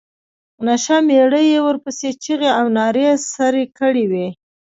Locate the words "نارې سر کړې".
2.77-4.05